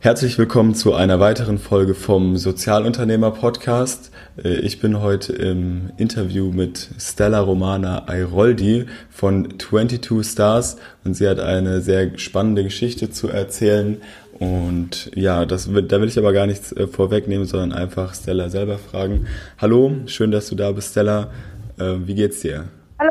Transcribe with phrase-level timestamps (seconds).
[0.00, 4.12] Herzlich willkommen zu einer weiteren Folge vom Sozialunternehmer Podcast.
[4.36, 11.28] Äh, ich bin heute im Interview mit Stella Romana Airoldi von 22 Stars und sie
[11.28, 14.00] hat eine sehr spannende Geschichte zu erzählen.
[14.38, 18.78] Und ja, das da will ich aber gar nichts äh, vorwegnehmen, sondern einfach Stella selber
[18.78, 19.26] fragen.
[19.60, 21.32] Hallo, schön, dass du da bist, Stella.
[21.76, 22.68] Äh, wie geht's dir?
[23.00, 23.10] Hallo.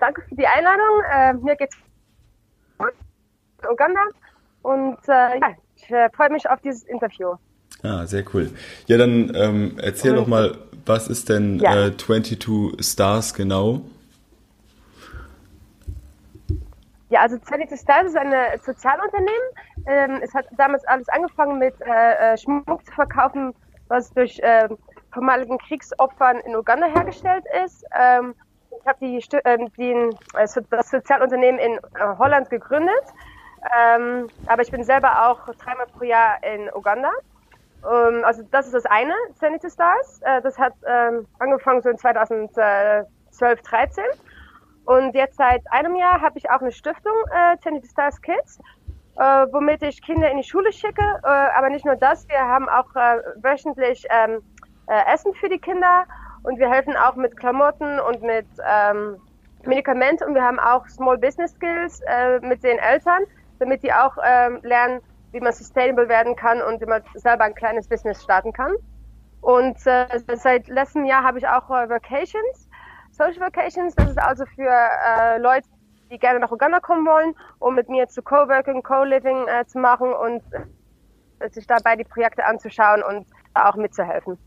[0.00, 1.44] Danke für die Einladung.
[1.44, 1.76] Mir geht's.
[3.70, 4.00] Uganda.
[4.68, 7.36] Und äh, ja, ich äh, freue mich auf dieses Interview.
[7.82, 8.50] Ah, sehr cool.
[8.86, 11.86] Ja, dann ähm, erzähl doch mal, was ist denn ja.
[11.86, 13.80] äh, 22 Stars genau?
[17.08, 19.48] Ja, also 22 Stars ist ein Sozialunternehmen.
[19.86, 23.54] Ähm, es hat damals alles angefangen mit äh, äh Schmuck zu verkaufen,
[23.88, 24.68] was durch äh,
[25.12, 27.86] vormaligen Kriegsopfern in Uganda hergestellt ist.
[27.98, 28.34] Ähm,
[28.78, 29.92] ich habe die, äh, die,
[30.34, 31.78] äh, das Sozialunternehmen in
[32.18, 33.04] Holland gegründet
[33.76, 37.10] ähm, aber ich bin selber auch dreimal pro Jahr in Uganda.
[37.84, 40.20] Ähm, also das ist das eine, Sanity Stars.
[40.22, 43.06] Äh, das hat ähm, angefangen so in 2012,
[43.62, 44.04] 13.
[44.84, 48.58] Und jetzt seit einem Jahr habe ich auch eine Stiftung, äh, Sanity Stars Kids,
[49.16, 51.04] äh, womit ich Kinder in die Schule schicke.
[51.22, 54.42] Äh, aber nicht nur das, wir haben auch äh, wöchentlich ähm,
[54.86, 56.04] äh, Essen für die Kinder
[56.42, 59.20] und wir helfen auch mit Klamotten und mit ähm,
[59.66, 63.24] Medikamenten und wir haben auch Small Business Skills äh, mit den Eltern
[63.58, 65.00] damit die auch ähm, lernen,
[65.32, 68.74] wie man sustainable werden kann und wie man selber ein kleines Business starten kann.
[69.40, 72.68] Und äh, seit letztem Jahr habe ich auch äh, Vacations,
[73.12, 73.94] Social Vacations.
[73.94, 75.68] Das ist also für äh, Leute,
[76.10, 80.12] die gerne nach Uganda kommen wollen, um mit mir zu Coworking, Co-Living äh, zu machen
[80.12, 80.42] und
[81.40, 84.38] äh, sich dabei die Projekte anzuschauen und da auch mitzuhelfen.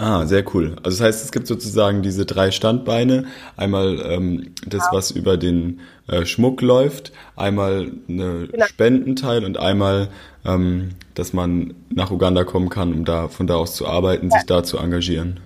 [0.00, 0.76] Ah, sehr cool.
[0.84, 3.26] Also das heißt, es gibt sozusagen diese drei Standbeine.
[3.56, 4.96] Einmal ähm, das, genau.
[4.96, 8.66] was über den äh, Schmuck läuft, einmal eine genau.
[8.66, 10.08] Spendenteil und einmal,
[10.44, 14.36] ähm, dass man nach Uganda kommen kann, um da von da aus zu arbeiten, ja.
[14.36, 15.40] sich da zu engagieren.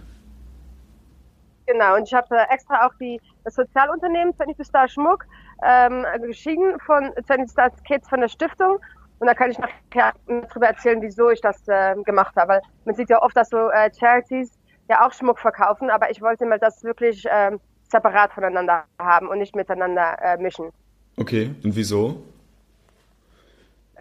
[1.65, 5.25] Genau, und ich habe äh, extra auch die, das Sozialunternehmen 20 Star Schmuck
[5.67, 8.81] ähm, geschieden von 20 Star Kids von der Stiftung
[9.23, 12.55] und da kann ich nachher darüber erzählen, wieso ich das äh, gemacht habe.
[12.55, 16.21] Weil man sieht ja oft, dass so äh, Charities ja auch Schmuck verkaufen, aber ich
[16.21, 17.53] wollte mal das wirklich äh,
[17.85, 20.71] separat voneinander haben und nicht miteinander äh, mischen.
[21.17, 22.21] Okay, und wieso?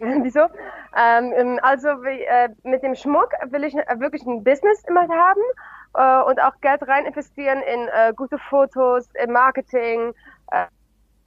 [0.00, 0.40] wieso?
[0.96, 5.42] Ähm, also wie, äh, mit dem Schmuck will ich wirklich ein Business immer haben
[5.94, 10.14] äh, und auch Geld rein investieren in äh, gute Fotos, im Marketing
[10.50, 10.66] äh,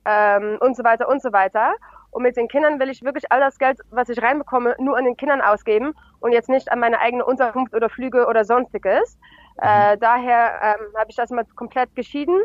[0.03, 1.75] ähm, und so weiter und so weiter.
[2.15, 5.03] Und mit den Kindern will ich wirklich all das Geld, was ich reinbekomme, nur an
[5.03, 9.19] den Kindern ausgeben und jetzt nicht an meine eigene Unterkunft oder Flüge oder sonstiges.
[9.61, 9.99] Äh, mhm.
[9.99, 12.41] daher ähm, habe ich das mal komplett geschieden,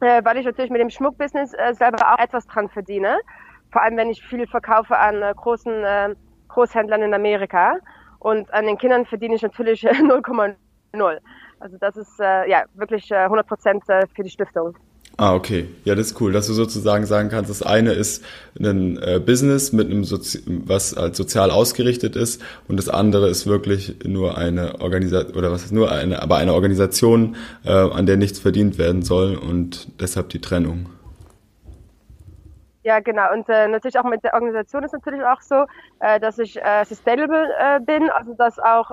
[0.00, 3.18] äh, weil ich natürlich mit dem Schmuckbusiness äh, selber auch etwas dran verdiene.
[3.70, 6.14] Vor allem, wenn ich viel verkaufe an äh, großen äh,
[6.48, 7.76] Großhändlern in Amerika.
[8.18, 11.18] Und an den Kindern verdiene ich natürlich 0,0.
[11.60, 14.74] Also das ist äh, ja wirklich 100 Prozent für die Stiftung.
[15.18, 15.70] Ah, okay.
[15.84, 18.22] Ja, das ist cool, dass du sozusagen sagen kannst, das eine ist
[18.60, 23.46] ein äh, Business mit einem Sozi was als sozial ausgerichtet ist und das andere ist
[23.46, 28.18] wirklich nur eine Organisation oder was ist nur eine, aber eine Organisation, äh, an der
[28.18, 30.90] nichts verdient werden soll und deshalb die Trennung.
[32.82, 33.32] Ja, genau.
[33.32, 35.64] Und äh, natürlich auch mit der Organisation ist natürlich auch so,
[36.00, 38.90] äh, dass ich äh, sustainable äh, bin, also dass auch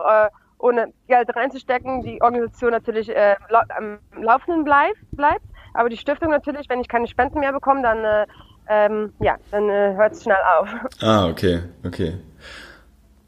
[0.63, 3.35] ohne Geld reinzustecken, die Organisation natürlich äh,
[3.77, 5.43] am Laufenden bleibt, bleibt.
[5.73, 8.27] Aber die Stiftung natürlich, wenn ich keine Spenden mehr bekomme, dann, äh,
[8.67, 10.69] ähm, ja, dann äh, hört es schnell auf.
[11.01, 12.19] Ah, okay, okay.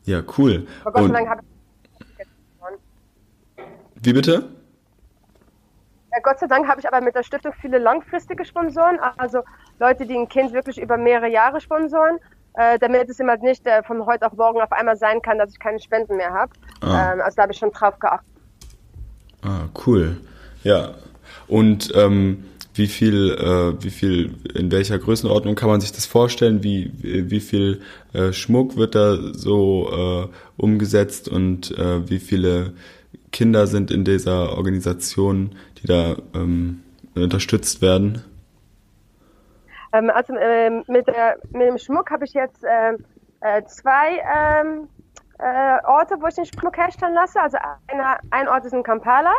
[0.03, 0.67] Ja, cool.
[0.84, 1.47] Aber Gott sei Dank habe ich
[4.03, 4.50] Wie bitte?
[6.11, 9.41] Ja, Gott sei Dank habe ich aber mit der Stiftung viele langfristige Sponsoren, also
[9.79, 12.19] Leute, die ein Kind wirklich über mehrere Jahre sponsoren,
[12.53, 15.51] äh, damit es immer nicht äh, von heute auf morgen auf einmal sein kann, dass
[15.51, 16.53] ich keine Spenden mehr habe.
[16.81, 17.13] Ah.
[17.13, 18.29] Ähm, also da habe ich schon drauf geachtet.
[19.41, 20.22] Ah, cool.
[20.63, 20.91] Ja,
[21.47, 22.45] und ähm,
[22.75, 26.61] wie viel, äh, wie viel, in welcher Größenordnung kann man sich das vorstellen?
[26.63, 27.81] Wie, wie viel
[28.13, 32.73] äh, Schmuck wird da so äh, umgesetzt und äh, wie viele
[33.31, 36.84] Kinder sind in dieser Organisation, die da ähm,
[37.16, 38.23] unterstützt werden?
[39.93, 42.93] Ähm, also äh, mit, der, mit dem Schmuck habe ich jetzt äh,
[43.40, 44.90] äh, zwei ähm,
[45.40, 47.40] äh, Orte, wo ich den Schmuck herstellen lasse.
[47.41, 49.34] Also einer, ein Ort ist in Kampala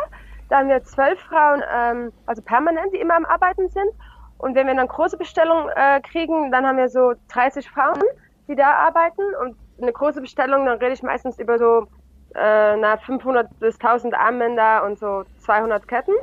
[0.49, 3.89] da haben wir zwölf Frauen, ähm, also permanent, die immer am Arbeiten sind.
[4.37, 8.01] Und wenn wir dann große Bestellungen äh, kriegen, dann haben wir so 30 Frauen,
[8.47, 9.23] die da arbeiten.
[9.41, 11.87] Und eine große Bestellung, dann rede ich meistens über so
[12.35, 16.13] äh, na, 500 bis 1000 Armbänder und so 200 Ketten.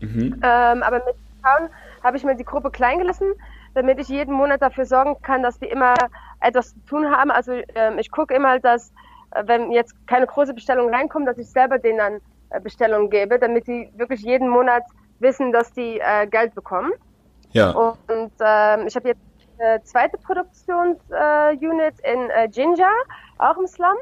[0.00, 0.40] Mhm.
[0.42, 1.70] Ähm, aber mit Frauen
[2.02, 3.32] habe ich mir die Gruppe klein gelassen,
[3.74, 5.94] damit ich jeden Monat dafür sorgen kann, dass die immer
[6.40, 7.30] etwas zu tun haben.
[7.30, 8.92] Also ähm, ich gucke immer, dass
[9.32, 12.20] äh, wenn jetzt keine große Bestellung reinkommt, dass ich selber denen dann
[12.50, 14.82] äh, Bestellungen gebe, damit die wirklich jeden Monat
[15.18, 16.92] wissen, dass die äh, Geld bekommen.
[17.52, 17.70] Ja.
[17.70, 19.20] Und ähm, ich habe jetzt
[19.58, 22.92] eine zweite Produktionsunit äh, in äh, Ginger,
[23.38, 23.96] auch im Slum.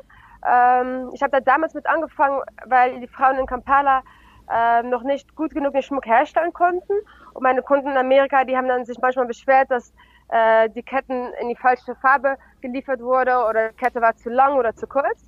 [0.47, 4.03] Ähm, ich habe da damals mit angefangen, weil die Frauen in Kampala
[4.51, 6.93] äh, noch nicht gut genug den Schmuck herstellen konnten.
[7.33, 9.93] Und meine Kunden in Amerika, die haben dann sich manchmal beschwert, dass
[10.29, 14.57] äh, die Ketten in die falsche Farbe geliefert wurde oder die Kette war zu lang
[14.57, 15.25] oder zu kurz.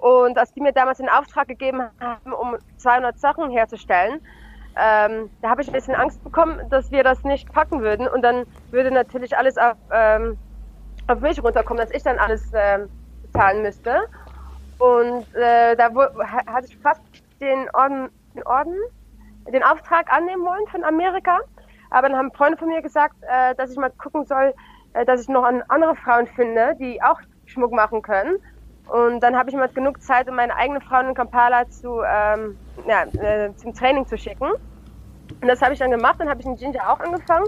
[0.00, 4.20] Und als die mir damals den Auftrag gegeben haben, um 200 Sachen herzustellen,
[4.76, 8.08] ähm, da habe ich ein bisschen Angst bekommen, dass wir das nicht packen würden.
[8.08, 10.38] Und dann würde natürlich alles auf, ähm,
[11.06, 12.88] auf mich runterkommen, dass ich dann alles ähm,
[13.22, 13.98] bezahlen müsste.
[14.78, 15.90] Und äh, da
[16.46, 17.02] hatte ich fast
[17.40, 18.76] den Orden, den Orden,
[19.52, 21.40] den Auftrag annehmen wollen von Amerika.
[21.90, 24.54] Aber dann haben Freunde von mir gesagt, äh, dass ich mal gucken soll,
[24.94, 28.38] äh, dass ich noch andere Frauen finde, die auch Schmuck machen können.
[28.90, 32.58] Und dann habe ich mal genug Zeit, um meine eigenen Frauen in Kampala zu, ähm,
[32.88, 34.50] ja, äh, zum Training zu schicken.
[35.40, 36.16] Und das habe ich dann gemacht.
[36.18, 37.46] Dann habe ich in Ginger auch angefangen.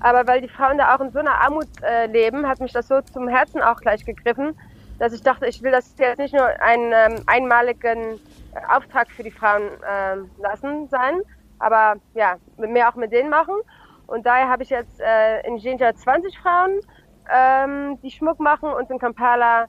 [0.00, 2.88] Aber weil die Frauen da auch in so einer Armut äh, leben, hat mich das
[2.88, 4.58] so zum Herzen auch gleich gegriffen,
[4.98, 8.18] dass ich dachte, ich will das jetzt nicht nur einen ähm, einmaligen
[8.68, 11.20] Auftrag für die Frauen äh, lassen sein,
[11.58, 13.54] aber ja, mehr auch mit denen machen.
[14.06, 16.80] Und daher habe ich jetzt äh, in Ginger 20 Frauen,
[17.32, 19.66] ähm, die Schmuck machen und in Kampala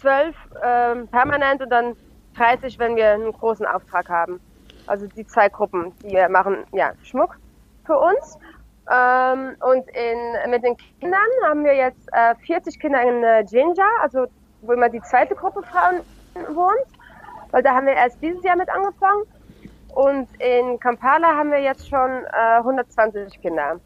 [0.00, 1.96] 12 ähm, permanent und dann
[2.36, 4.40] 30, wenn wir einen großen Auftrag haben.
[4.86, 7.36] Also die zwei Gruppen, die machen ja Schmuck
[7.84, 8.38] für uns.
[8.90, 13.88] Ähm, und in, mit den Kindern haben wir jetzt äh, 40 Kinder in äh, Ginger,
[14.00, 14.26] also
[14.62, 16.00] wo immer die zweite Gruppe Frauen
[16.54, 16.86] wohnt.
[17.50, 19.24] Weil da haben wir erst dieses Jahr mit angefangen.
[19.94, 23.80] Und in Kampala haben wir jetzt schon äh, 120 Kinder.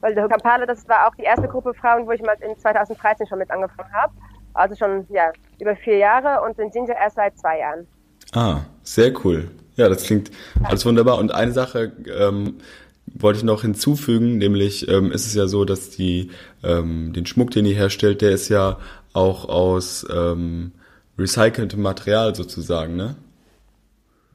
[0.00, 3.38] Weil Kampala, das war auch die erste Gruppe Frauen, wo ich mal in 2013 schon
[3.38, 4.12] mit angefangen habe.
[4.54, 7.86] Also schon ja, über vier Jahre und in Ginger erst seit zwei Jahren.
[8.32, 9.50] Ah, sehr cool.
[9.76, 10.30] Ja, das klingt
[10.62, 11.18] alles wunderbar.
[11.18, 12.58] Und eine Sache ähm,
[13.06, 16.30] wollte ich noch hinzufügen, nämlich ähm, ist es ja so, dass die
[16.62, 18.78] ähm, den Schmuck, den ihr herstellt, der ist ja
[19.12, 20.72] auch aus ähm,
[21.18, 23.16] recyceltem Material sozusagen, ne?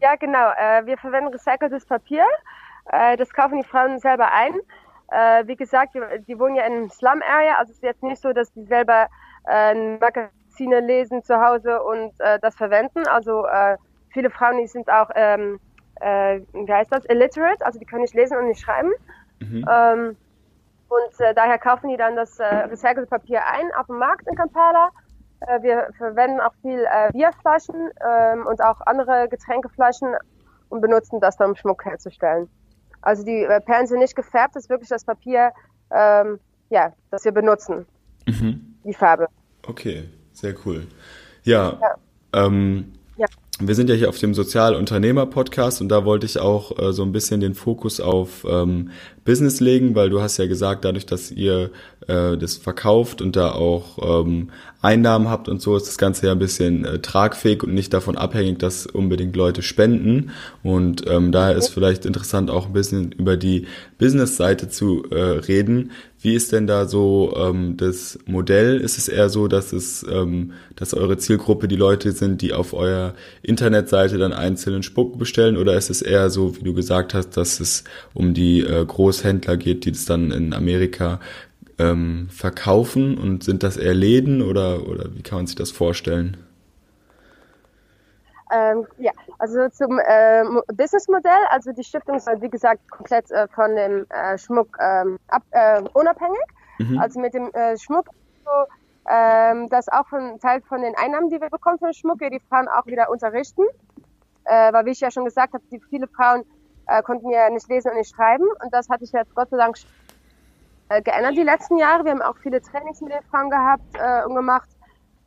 [0.02, 0.52] Ja, genau.
[0.58, 2.26] Äh, wir verwenden recyceltes Papier.
[2.92, 4.54] Äh, das kaufen die Frauen selber ein.
[5.10, 8.34] Äh, wie gesagt, die, die, wohnen ja in Slum-Area, also es ist jetzt nicht so,
[8.34, 9.08] dass die selber
[9.48, 13.08] äh, Magazine lesen zu Hause und äh, das verwenden.
[13.08, 13.78] Also äh,
[14.10, 15.60] viele Frauen, die sind auch, ähm,
[16.02, 18.92] äh, wie heißt das, illiterate, also die können nicht lesen und nicht schreiben.
[19.40, 19.66] Mhm.
[19.70, 20.18] Ähm,
[20.88, 24.36] und äh, daher kaufen die dann das äh, recycelte Papier ein auf dem Markt in
[24.36, 24.90] Kampala.
[25.62, 30.16] Wir verwenden auch viel Bierflaschen ähm, und auch andere Getränkeflaschen
[30.70, 32.50] und benutzen das dann, um Schmuck herzustellen.
[33.02, 35.52] Also die Perlen sind nicht gefärbt, das ist wirklich das Papier,
[35.92, 36.40] ähm,
[36.70, 37.86] ja, das wir benutzen.
[38.26, 38.75] Mhm.
[38.86, 39.28] Die Farbe.
[39.68, 40.86] Okay, sehr cool.
[41.44, 42.46] Ja, ja.
[42.46, 43.26] Ähm, ja.
[43.60, 47.12] wir sind ja hier auf dem Sozialunternehmer-Podcast und da wollte ich auch äh, so ein
[47.12, 48.92] bisschen den Fokus auf ähm,
[49.26, 51.72] Business legen, weil du hast ja gesagt, dadurch, dass ihr
[52.08, 54.52] äh, das verkauft und da auch ähm,
[54.82, 58.18] Einnahmen habt und so, ist das Ganze ja ein bisschen äh, tragfähig und nicht davon
[58.18, 60.30] abhängig, dass unbedingt Leute spenden.
[60.62, 63.66] Und ähm, daher ist vielleicht interessant, auch ein bisschen über die
[63.98, 65.92] Business-Seite zu äh, reden.
[66.22, 68.80] Wie ist denn da so ähm, das Modell?
[68.80, 72.74] Ist es eher so, dass es, ähm, dass eure Zielgruppe die Leute sind, die auf
[72.74, 73.14] eurer
[73.44, 77.60] Internetseite dann einzelnen Spuck bestellen, oder ist es eher so, wie du gesagt hast, dass
[77.60, 81.20] es um die äh, Großhändler geht, die das dann in Amerika
[81.80, 86.38] ähm, verkaufen und sind das eher Läden oder, oder wie kann man sich das vorstellen?
[88.52, 93.76] Ähm, ja, also zum äh, Businessmodell, also die Stiftung ist wie gesagt komplett äh, von
[93.76, 96.38] dem äh, Schmuck ähm, ab, äh, unabhängig.
[96.78, 97.00] Mhm.
[97.00, 98.08] Also mit dem äh, Schmuck,
[98.46, 98.52] so,
[99.10, 102.42] ähm, das auch ein Teil von den Einnahmen, die wir bekommen von Schmuck, wir die
[102.50, 103.64] Frauen auch wieder unterrichten.
[104.46, 106.44] Äh, weil wie ich ja schon gesagt habe, die viele Frauen
[106.88, 109.58] äh, konnten ja nicht lesen und nicht schreiben und das hatte ich jetzt Gott sei
[109.58, 109.78] Dank
[110.90, 112.06] äh, geändert die letzten Jahre.
[112.06, 114.70] Wir haben auch viele Trainings mit den Frauen gehabt äh, und gemacht,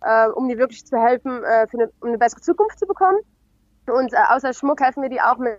[0.02, 3.18] äh, um die wirklich zu helfen, äh, für eine, um eine bessere Zukunft zu bekommen.
[3.86, 5.58] Und äh, außer Schmuck helfen wir die auch mit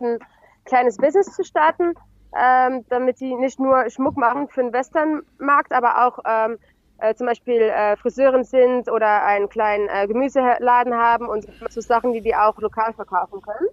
[0.00, 0.18] ein
[0.64, 1.94] kleines Business zu starten,
[2.36, 6.58] ähm, damit sie nicht nur Schmuck machen für den Westernmarkt, aber auch ähm,
[6.98, 12.12] äh, zum Beispiel äh, Friseurin sind oder einen kleinen äh, Gemüseladen haben und so Sachen,
[12.12, 13.68] die die auch lokal verkaufen können.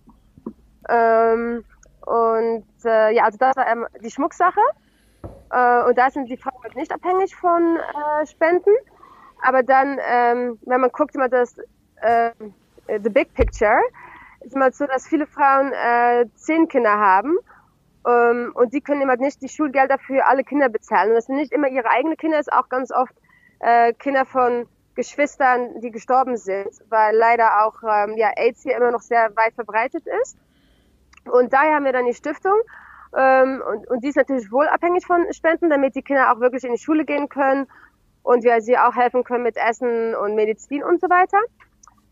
[0.89, 1.65] Ähm,
[2.05, 4.59] und äh, ja, also das war ähm, die Schmucksache.
[5.51, 8.75] Äh, und da sind die Frauen halt nicht abhängig von äh, Spenden.
[9.41, 11.57] Aber dann, ähm, wenn man guckt immer das
[12.01, 12.31] äh,
[12.87, 13.79] the big picture,
[14.41, 17.37] ist mal so, dass viele Frauen äh, zehn Kinder haben
[18.07, 21.09] Ähm, und die können immer nicht die Schulgelder für alle Kinder bezahlen.
[21.09, 23.13] Und das sind nicht immer ihre eigenen Kinder, ist auch ganz oft
[23.59, 28.91] äh, Kinder von Geschwistern, die gestorben sind, weil leider auch ähm, ja, AIDS hier immer
[28.91, 30.37] noch sehr weit verbreitet ist.
[31.29, 32.57] Und daher haben wir dann die Stiftung.
[33.15, 36.63] Ähm, und, und die ist natürlich wohl abhängig von Spenden, damit die Kinder auch wirklich
[36.63, 37.67] in die Schule gehen können
[38.23, 41.39] und wir sie auch helfen können mit Essen und Medizin und so weiter.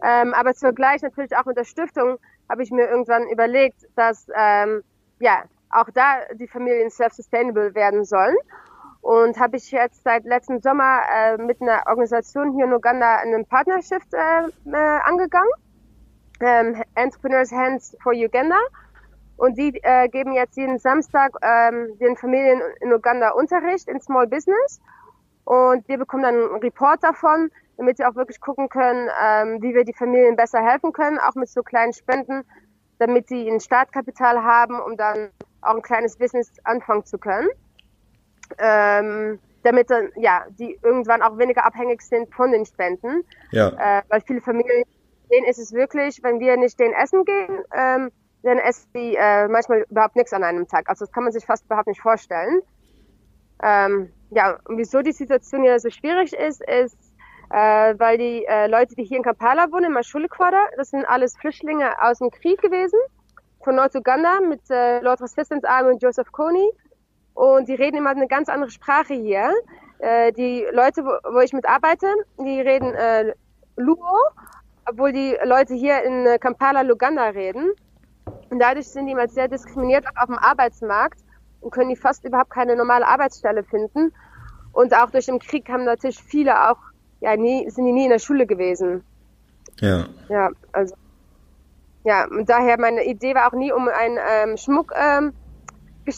[0.01, 2.17] Ähm, aber zugleich natürlich auch mit der Stiftung
[2.49, 4.83] habe ich mir irgendwann überlegt, dass ähm,
[5.19, 8.37] ja auch da die Familien self-sustainable werden sollen.
[9.01, 13.45] Und habe ich jetzt seit letzten Sommer äh, mit einer Organisation hier in Uganda einen
[13.45, 15.51] Partnership äh, äh, angegangen,
[16.39, 18.57] ähm, Entrepreneurs Hands for Uganda.
[19.37, 24.27] Und die äh, geben jetzt jeden Samstag ähm, den Familien in Uganda Unterricht in Small
[24.27, 24.79] Business.
[25.43, 29.73] Und wir bekommen dann einen Report davon, damit sie auch wirklich gucken können, ähm, wie
[29.73, 32.43] wir die Familien besser helfen können, auch mit so kleinen Spenden,
[32.97, 35.29] damit sie ein Startkapital haben, um dann
[35.61, 37.49] auch ein kleines Business anfangen zu können.
[38.57, 43.23] Ähm, damit dann, ja, die irgendwann auch weniger abhängig sind von den Spenden.
[43.51, 43.69] Ja.
[43.69, 44.83] Äh, weil viele Familien,
[45.31, 48.11] denen ist es wirklich, wenn wir nicht denen essen gehen, ähm,
[48.45, 50.87] dann essen die äh, manchmal überhaupt nichts an einem Tag.
[50.87, 52.61] Also das kann man sich fast überhaupt nicht vorstellen.
[53.63, 56.97] Ähm, ja, und wieso die Situation hier so schwierig ist, ist,
[57.51, 61.37] äh, weil die äh, Leute, die hier in Kampala wohnen, in Mashuliquara, das sind alles
[61.37, 62.99] Flüchtlinge aus dem Krieg gewesen,
[63.63, 66.69] von Nord-Uganda mit äh, Lord Resistance Army und Joseph Kony.
[67.33, 69.53] Und die reden immer eine ganz andere Sprache hier.
[69.99, 72.07] Äh, die Leute, wo, wo ich mitarbeite,
[72.39, 73.33] die reden äh,
[73.75, 74.17] Luo,
[74.89, 77.71] obwohl die Leute hier in äh, Kampala Luganda reden.
[78.49, 81.19] Und dadurch sind die immer sehr diskriminiert auf dem Arbeitsmarkt
[81.61, 84.13] und können die fast überhaupt keine normale Arbeitsstelle finden.
[84.71, 86.77] Und auch durch den Krieg haben natürlich viele auch,
[87.21, 89.03] ja, nie, sind die nie in der Schule gewesen.
[89.79, 90.05] Ja.
[90.29, 90.95] Ja, also,
[92.03, 95.33] ja, und daher meine Idee war auch nie, um ein ähm, Schmuckgeschäft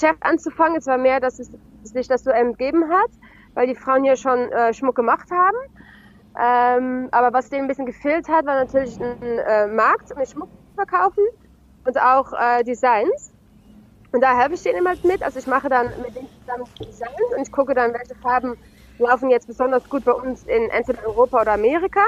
[0.01, 0.77] ähm, anzufangen.
[0.77, 1.49] Es war mehr, dass es
[1.83, 3.09] sich das so entgeben hat,
[3.53, 5.57] weil die Frauen hier schon äh, Schmuck gemacht haben.
[6.39, 10.49] Ähm, aber was denen ein bisschen gefehlt hat, war natürlich ein äh, Markt mit Schmuck
[10.75, 11.23] verkaufen
[11.87, 13.31] und auch äh, Designs.
[14.11, 15.23] Und da helfe ich denen immer mit.
[15.23, 18.57] Also ich mache dann mit denen zusammen Designs und ich gucke dann, welche Farben
[18.99, 22.03] laufen jetzt besonders gut bei uns in entweder Europa oder Amerika.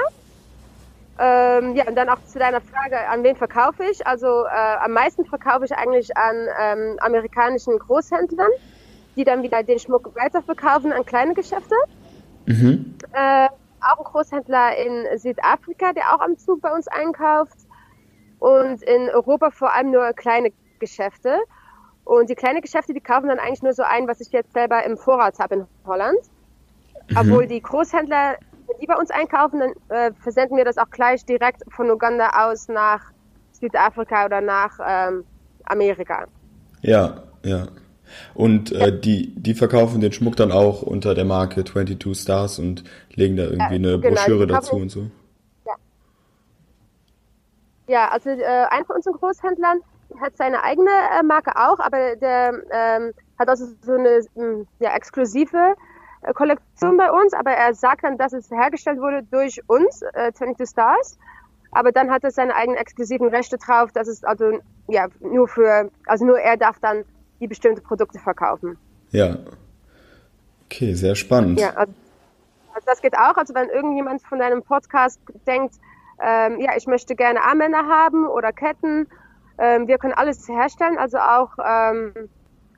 [1.18, 4.06] Ähm, ja, und dann auch zu deiner Frage, an wen verkaufe ich?
[4.06, 8.50] Also äh, am meisten verkaufe ich eigentlich an ähm, amerikanischen Großhändlern,
[9.16, 11.74] die dann wieder den Schmuck weiterverkaufen an kleine Geschäfte.
[12.46, 12.96] Mhm.
[13.12, 13.48] Äh,
[13.82, 17.59] auch ein Großhändler in Südafrika, der auch am Zug bei uns einkauft
[18.40, 21.38] und in Europa vor allem nur kleine Geschäfte.
[22.04, 24.84] Und die kleinen Geschäfte, die kaufen dann eigentlich nur so ein, was ich jetzt selber
[24.84, 26.18] im Vorrat habe in Holland.
[27.08, 27.16] Mhm.
[27.16, 28.36] Obwohl die Großhändler,
[28.80, 32.68] die bei uns einkaufen, dann äh, versenden wir das auch gleich direkt von Uganda aus
[32.68, 33.12] nach
[33.52, 35.24] Südafrika oder nach ähm,
[35.64, 36.26] Amerika.
[36.80, 37.66] Ja, ja.
[38.34, 42.82] Und äh, die, die verkaufen den Schmuck dann auch unter der Marke 22 Stars und
[43.14, 45.10] legen da irgendwie eine genau, Broschüre dazu und so.
[47.90, 49.80] Ja, also äh, ein von unseren Großhändlern
[50.20, 54.94] hat seine eigene äh, Marke auch, aber der ähm, hat also so eine ähm, ja,
[54.94, 55.74] exklusive
[56.22, 60.32] äh, Kollektion bei uns, aber er sagt dann, dass es hergestellt wurde durch uns, äh,
[60.32, 61.18] 22 Stars.
[61.72, 65.90] Aber dann hat er seine eigenen exklusiven Rechte drauf, dass es also ja nur für,
[66.06, 67.04] also nur er darf dann
[67.40, 68.78] die bestimmte Produkte verkaufen.
[69.10, 69.36] Ja.
[70.66, 71.58] Okay, sehr spannend.
[71.58, 71.92] Ja, also,
[72.72, 73.36] also das geht auch.
[73.36, 75.74] Also wenn irgendjemand von deinem Podcast denkt,
[76.22, 79.06] ähm, ja, ich möchte gerne Armbänder haben oder Ketten.
[79.58, 82.12] Ähm, wir können alles herstellen, also auch ähm,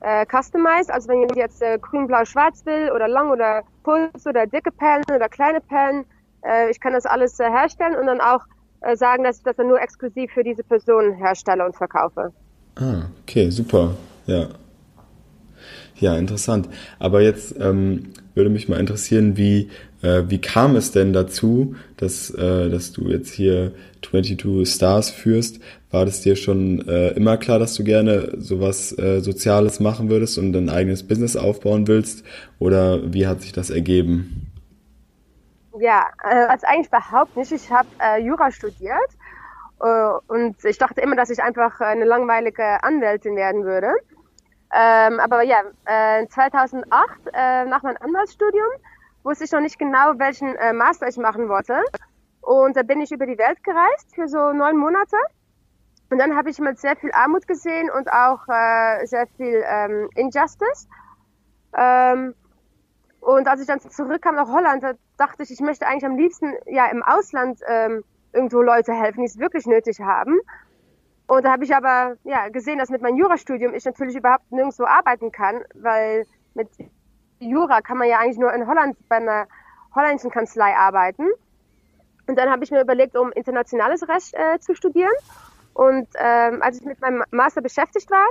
[0.01, 0.91] äh, customized.
[0.91, 4.71] Also wenn jemand jetzt äh, grün, blau, schwarz will oder lang oder Puls oder dicke
[4.71, 6.05] Perlen oder kleine Perlen,
[6.45, 8.41] äh, ich kann das alles äh, herstellen und dann auch
[8.81, 12.33] äh, sagen, dass ich das dann nur exklusiv für diese Person herstelle und verkaufe.
[12.75, 13.95] Ah, okay, super.
[14.25, 14.47] Ja.
[15.95, 16.67] Ja, interessant.
[16.99, 19.69] Aber jetzt ähm, würde mich mal interessieren, wie,
[20.03, 23.71] äh, wie kam es denn dazu, dass, äh, dass du jetzt hier
[24.03, 25.59] 22 Stars führst?
[25.91, 30.37] War das dir schon äh, immer klar, dass du gerne sowas äh, Soziales machen würdest
[30.37, 32.25] und ein eigenes Business aufbauen willst?
[32.59, 34.51] Oder wie hat sich das ergeben?
[35.79, 37.51] Ja, äh, also eigentlich überhaupt nicht.
[37.51, 39.09] Ich habe äh, Jura studiert
[39.81, 43.93] äh, und ich dachte immer, dass ich einfach eine langweilige Anwältin werden würde.
[44.75, 46.87] Ähm, aber ja, äh, 2008,
[47.31, 48.65] äh, nach meinem Anwaltsstudium,
[49.23, 51.81] wusste ich noch nicht genau, welchen äh, Master ich machen wollte.
[52.41, 55.17] Und da bin ich über die Welt gereist für so neun Monate.
[56.09, 60.09] Und dann habe ich mal sehr viel Armut gesehen und auch äh, sehr viel ähm,
[60.15, 60.87] Injustice.
[61.75, 62.35] Ähm,
[63.19, 66.53] und als ich dann zurückkam nach Holland, da dachte ich, ich möchte eigentlich am liebsten
[66.65, 68.03] ja im Ausland ähm,
[68.33, 70.39] irgendwo Leute helfen, die es wirklich nötig haben.
[71.27, 74.83] Und da habe ich aber ja, gesehen, dass mit meinem Jurastudium ich natürlich überhaupt nirgendwo
[74.83, 76.69] arbeiten kann, weil mit
[77.49, 79.47] Jura kann man ja eigentlich nur in Holland bei einer
[79.95, 81.29] holländischen Kanzlei arbeiten.
[82.27, 85.13] Und dann habe ich mir überlegt, um internationales Recht äh, zu studieren.
[85.73, 88.27] Und ähm, als ich mit meinem Master beschäftigt war,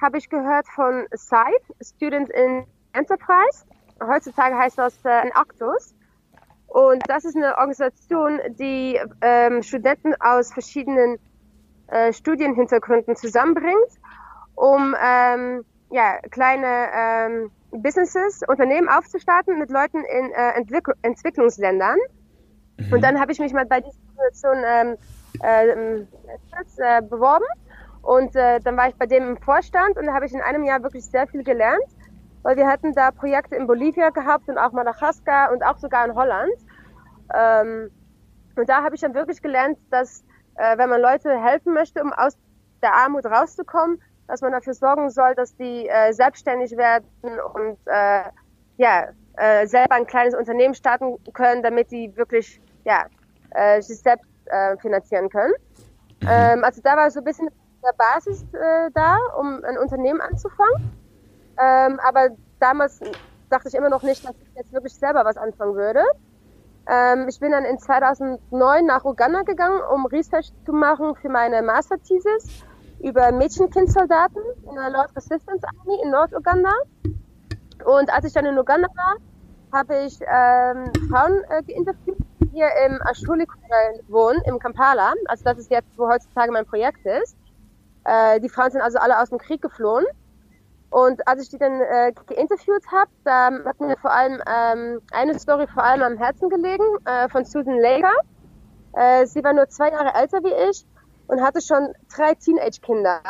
[0.00, 3.64] habe ich gehört von SIDE, Student in Enterprise.
[4.02, 5.94] Heutzutage heißt das äh, Actus.
[6.66, 11.18] Und das ist eine Organisation, die ähm, Studenten aus verschiedenen
[11.86, 13.92] äh, Studienhintergründen zusammenbringt,
[14.54, 21.98] um ähm, ja, kleine ähm, Businesses, Unternehmen aufzustarten mit Leuten in äh, Entwick Entwicklungsländern.
[22.78, 22.92] Mhm.
[22.92, 24.96] Und dann habe ich mich mal bei dieser Organisation ähm,
[25.42, 26.08] ähm,
[26.78, 27.44] äh, beworben
[28.06, 30.62] und äh, dann war ich bei dem im Vorstand und da habe ich in einem
[30.62, 31.84] Jahr wirklich sehr viel gelernt,
[32.42, 36.14] weil wir hatten da Projekte in Bolivia gehabt und auch Madagaskar und auch sogar in
[36.14, 36.52] Holland.
[37.34, 37.90] Ähm,
[38.54, 42.12] und da habe ich dann wirklich gelernt, dass äh, wenn man Leute helfen möchte, um
[42.12, 42.38] aus
[42.80, 47.06] der Armut rauszukommen, dass man dafür sorgen soll, dass die äh, selbstständig werden
[47.54, 48.22] und äh,
[48.76, 53.06] ja, äh, selber ein kleines Unternehmen starten können, damit die wirklich ja,
[53.50, 55.54] äh, sich selbst äh, finanzieren können.
[56.22, 56.28] Mhm.
[56.28, 57.48] Ähm, also da war so ein bisschen
[57.82, 60.90] der Basis äh, da, um ein Unternehmen anzufangen.
[61.58, 63.00] Ähm, aber damals
[63.50, 66.02] dachte ich immer noch nicht, dass ich jetzt wirklich selber was anfangen würde.
[66.88, 71.62] Ähm, ich bin dann in 2009 nach Uganda gegangen, um Research zu machen für meine
[71.62, 72.64] Master-Thesis
[73.00, 76.72] über Mädchenkindsoldaten in der Lord Resistance Army in Norduganda.
[77.84, 79.16] Und als ich dann in Uganda war,
[79.72, 83.46] habe ich ähm, Frauen äh, geinterviewt, die hier im Ashuli
[84.08, 85.12] wohnen, im Kampala.
[85.26, 87.36] Also das ist jetzt, wo heutzutage mein Projekt ist.
[88.04, 90.06] Äh, die Frauen sind also alle aus dem Krieg geflohen.
[90.90, 95.38] Und als ich die dann äh, geinterviewt habe, da hat mir vor allem ähm, eine
[95.38, 98.12] Story vor allem am Herzen gelegen äh, von Susan Lager.
[98.92, 100.86] Äh, sie war nur zwei Jahre älter wie ich
[101.28, 103.22] und hatte schon drei Teenage-Kinder.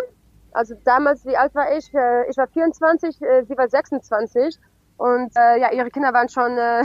[0.53, 1.93] Also damals, wie alt war ich?
[1.95, 4.59] Äh, ich war 24, äh, sie war 26
[4.97, 6.83] und äh, ja, ihre Kinder waren schon äh,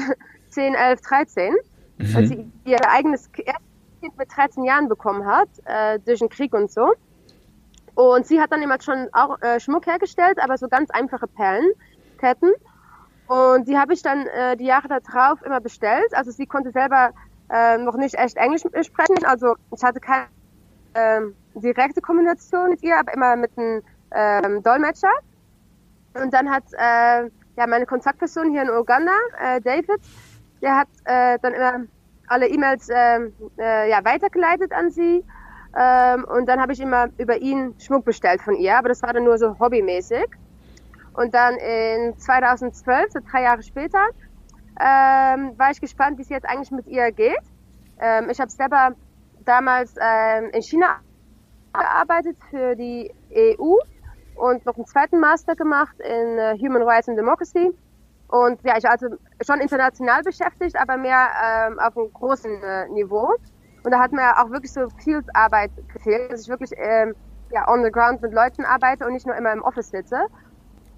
[0.49, 1.53] 10, 11, 13.
[1.97, 2.15] Mhm.
[2.15, 6.71] Als sie ihr eigenes Kind mit 13 Jahren bekommen hat, äh, durch den Krieg und
[6.71, 6.93] so.
[7.95, 12.53] Und sie hat dann immer schon auch äh, Schmuck hergestellt, aber so ganz einfache Perlenketten.
[13.27, 16.13] Und die habe ich dann äh, die Jahre darauf immer bestellt.
[16.13, 17.11] Also sie konnte selber
[17.50, 19.24] äh, noch nicht echt Englisch sprechen.
[19.25, 20.27] Also ich hatte keine
[20.93, 21.21] äh,
[21.55, 25.11] direkte Kommunikation mit ihr, aber immer mit einem äh, Dolmetscher.
[26.13, 30.01] Und dann hat äh, ja meine Kontaktperson hier in Uganda, äh, David,
[30.61, 31.85] der hat äh, dann immer
[32.27, 33.19] alle E-Mails äh,
[33.57, 35.23] äh, ja, weitergeleitet an sie
[35.77, 39.13] ähm, und dann habe ich immer über ihn Schmuck bestellt von ihr, aber das war
[39.13, 40.25] dann nur so hobbymäßig.
[41.13, 44.07] Und dann in 2012, so drei Jahre später,
[44.79, 47.41] ähm, war ich gespannt, wie es jetzt eigentlich mit ihr geht.
[47.99, 48.95] Ähm, ich habe selber
[49.45, 50.99] damals ähm, in China
[51.73, 53.75] gearbeitet für die EU
[54.35, 57.71] und noch einen zweiten Master gemacht in uh, Human Rights and Democracy.
[58.27, 59.07] Und ja, ich war also
[59.45, 63.35] schon international beschäftigt, aber mehr ähm, auf einem großen äh, Niveau.
[63.83, 67.13] Und da hat mir auch wirklich so viel Arbeit gefehlt, dass ich wirklich ähm,
[67.51, 70.27] ja, on the ground mit Leuten arbeite und nicht nur immer im Office sitze.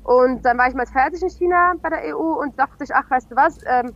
[0.03, 3.10] Und dann war ich mal fertig in China bei der EU und dachte ich, ach,
[3.10, 3.93] weißt du was, ähm,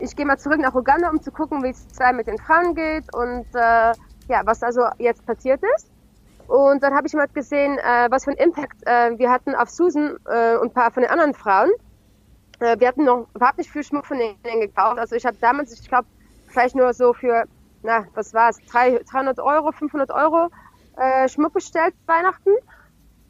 [0.00, 2.74] ich gehe mal zurück nach Uganda, um zu gucken, wie es da mit den Frauen
[2.74, 3.92] geht und äh,
[4.28, 5.90] ja, was also jetzt passiert ist.
[6.46, 9.70] Und dann habe ich mal gesehen, äh, was für ein Impact äh, wir hatten auf
[9.70, 11.70] Susan äh, und ein paar von den anderen Frauen.
[12.58, 14.98] Äh, wir hatten noch überhaupt nicht viel Schmuck von denen gekauft.
[14.98, 16.08] Also ich habe damals, ich glaube,
[16.48, 17.44] vielleicht nur so für
[17.82, 20.50] na, was war es, 300 Euro, 500 Euro
[20.96, 22.50] äh, Schmuck bestellt Weihnachten.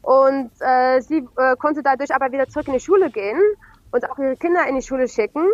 [0.01, 3.39] Und äh, sie äh, konnte dadurch aber wieder zurück in die Schule gehen
[3.91, 5.47] und auch ihre Kinder in die Schule schicken.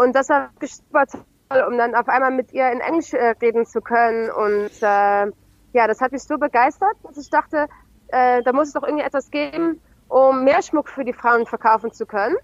[0.00, 3.66] Und das war super toll, um dann auf einmal mit ihr in Englisch äh, reden
[3.66, 4.30] zu können.
[4.30, 5.26] Und äh,
[5.74, 7.66] ja, das hat mich so begeistert, dass ich dachte,
[8.08, 11.92] äh, da muss es doch irgendwie etwas geben, um mehr Schmuck für die Frauen verkaufen
[11.92, 12.34] zu können.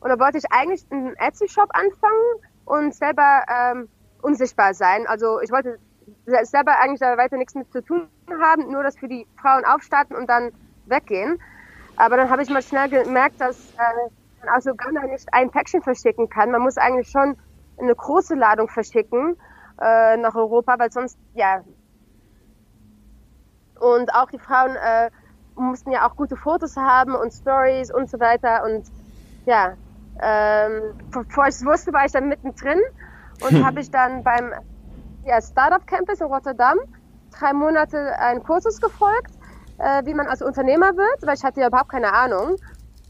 [0.00, 3.90] Und da wollte ich eigentlich einen Etsy-Shop anfangen und selber ähm,
[4.22, 5.06] unsichtbar sein.
[5.06, 5.78] Also ich wollte
[6.44, 8.08] selber eigentlich da weiter nichts mit zu tun
[8.40, 10.50] haben, nur das für die Frauen aufstarten und dann
[10.86, 11.42] weggehen.
[11.96, 14.08] Aber dann habe ich mal schnell gemerkt, dass äh,
[14.40, 16.50] man aus Uganda nicht ein Päckchen verschicken kann.
[16.50, 17.36] Man muss eigentlich schon
[17.78, 19.36] eine große Ladung verschicken
[19.80, 21.62] äh, nach Europa, weil sonst, ja.
[23.78, 25.10] Und auch die Frauen äh,
[25.54, 28.64] mussten ja auch gute Fotos haben und Stories und so weiter.
[28.64, 28.86] Und
[29.44, 29.74] ja,
[30.22, 32.80] ähm, bevor ich es wusste, war ich dann mittendrin
[33.42, 33.66] und hm.
[33.66, 34.52] habe ich dann beim
[35.24, 36.78] ja, Startup Campus in Rotterdam
[37.38, 39.32] drei Monate einen Kursus gefolgt,
[39.78, 42.56] äh, wie man als Unternehmer wird, weil ich hatte ja überhaupt keine Ahnung.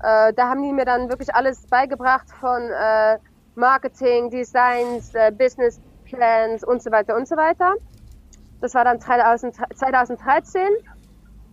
[0.02, 3.18] Äh, da haben die mir dann wirklich alles beigebracht von äh,
[3.54, 7.74] Marketing, Designs, äh, Business Plans und so weiter und so weiter.
[8.60, 10.62] Das war dann 2013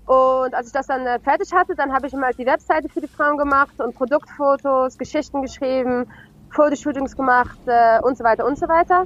[0.06, 3.02] Und als ich das dann äh, fertig hatte, dann habe ich immer die Webseite für
[3.02, 6.12] die Frauen gemacht und Produktfotos, Geschichten geschrieben,
[6.52, 9.06] Fotoshootings gemacht äh, und so weiter und so weiter.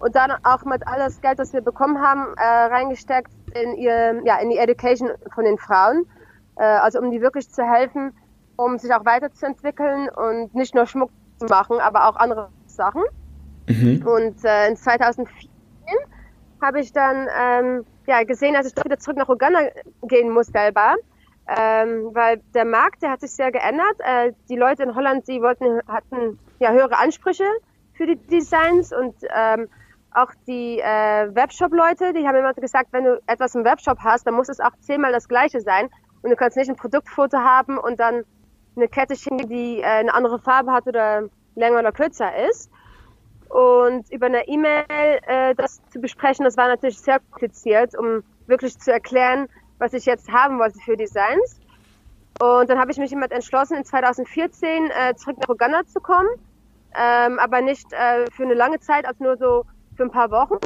[0.00, 4.38] Und dann auch mit alles Geld, das wir bekommen haben, äh, reingesteckt in, ihr, ja,
[4.38, 6.06] in die Education von den Frauen.
[6.56, 8.16] Äh, also um die wirklich zu helfen,
[8.58, 13.02] um sich auch weiterzuentwickeln und nicht nur Schmuck zu machen, aber auch andere Sachen.
[13.68, 14.04] Mhm.
[14.04, 15.48] Und äh, in 2004
[16.60, 19.60] habe ich dann ähm, ja, gesehen, dass ich doch wieder zurück nach Uganda
[20.02, 20.96] gehen muss selber.
[21.46, 23.96] Ähm, weil der Markt, der hat sich sehr geändert.
[24.00, 27.44] Äh, die Leute in Holland, die wollten, hatten ja höhere Ansprüche
[27.94, 29.68] für die Designs und ähm,
[30.12, 34.34] auch die äh, Webshop-Leute, die haben immer gesagt, wenn du etwas im Webshop hast, dann
[34.34, 35.88] muss es auch zehnmal das gleiche sein.
[36.22, 38.24] Und du kannst nicht ein Produktfoto haben und dann
[38.78, 42.70] eine Kette schicken, die äh, eine andere Farbe hat oder länger oder kürzer ist.
[43.48, 44.84] Und über eine E-Mail
[45.26, 50.04] äh, das zu besprechen, das war natürlich sehr kompliziert, um wirklich zu erklären, was ich
[50.04, 51.60] jetzt haben wollte für Designs.
[52.40, 56.28] Und dann habe ich mich jemand entschlossen, in 2014 äh, zurück nach Uganda zu kommen,
[56.94, 59.64] ähm, aber nicht äh, für eine lange Zeit, also nur so
[59.96, 60.58] für ein paar Wochen,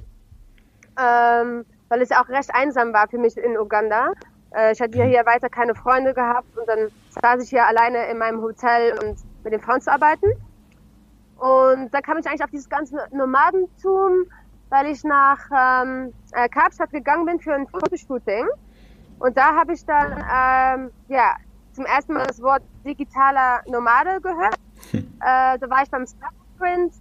[1.01, 4.13] ähm, weil es auch recht einsam war für mich in Uganda.
[4.55, 6.89] Äh, ich hatte ja hier weiter keine Freunde gehabt und dann
[7.23, 10.27] saß ich hier alleine in meinem Hotel und mit den Frauen zu arbeiten.
[11.39, 14.27] Und da kam ich eigentlich auf dieses ganze Nomadentum,
[14.71, 18.47] weil ich nach ähm, äh, Kapstadt gegangen bin für ein Fotoshooting.
[19.19, 21.37] Und da habe ich dann ähm, ja,
[21.73, 24.57] zum ersten Mal das Wort digitaler Nomade gehört.
[24.91, 25.01] Hm.
[25.21, 26.95] Äh, da war ich beim Sprint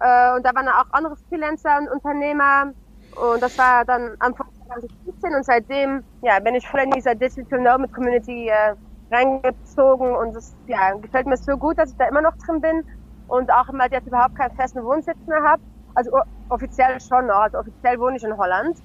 [0.00, 2.72] äh, und da waren auch andere Freelancer und Unternehmer.
[3.16, 7.60] Und das war dann Anfang 2017 und seitdem ja, bin ich voll in dieser Digital
[7.60, 8.74] Nomad Community äh,
[9.10, 12.84] reingezogen und es ja, gefällt mir so gut, dass ich da immer noch drin bin
[13.28, 15.62] und auch immer jetzt überhaupt keinen festen Wohnsitz mehr habe.
[15.94, 16.10] Also
[16.48, 18.78] offiziell schon also offiziell wohne ich in Holland.